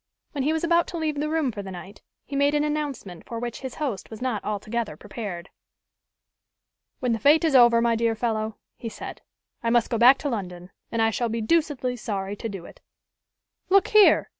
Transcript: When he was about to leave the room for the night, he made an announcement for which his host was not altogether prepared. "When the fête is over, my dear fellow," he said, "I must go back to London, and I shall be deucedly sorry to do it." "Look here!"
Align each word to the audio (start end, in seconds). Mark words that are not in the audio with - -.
When 0.31 0.43
he 0.43 0.51
was 0.51 0.63
about 0.63 0.87
to 0.87 0.97
leave 0.97 1.19
the 1.19 1.29
room 1.29 1.51
for 1.51 1.61
the 1.61 1.69
night, 1.69 2.01
he 2.25 2.35
made 2.35 2.55
an 2.55 2.63
announcement 2.63 3.23
for 3.27 3.37
which 3.37 3.59
his 3.59 3.75
host 3.75 4.09
was 4.09 4.19
not 4.19 4.43
altogether 4.43 4.97
prepared. 4.97 5.51
"When 7.01 7.11
the 7.11 7.19
fête 7.19 7.43
is 7.43 7.53
over, 7.55 7.81
my 7.81 7.95
dear 7.95 8.15
fellow," 8.15 8.57
he 8.77 8.89
said, 8.89 9.21
"I 9.61 9.69
must 9.69 9.91
go 9.91 9.99
back 9.99 10.17
to 10.19 10.29
London, 10.29 10.71
and 10.91 11.03
I 11.03 11.11
shall 11.11 11.29
be 11.29 11.39
deucedly 11.39 11.95
sorry 11.97 12.35
to 12.37 12.49
do 12.49 12.65
it." 12.65 12.81
"Look 13.69 13.89
here!" 13.89 14.27